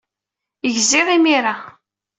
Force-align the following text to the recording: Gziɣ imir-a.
Gziɣ 0.75 1.07
imir-a. 1.15 1.55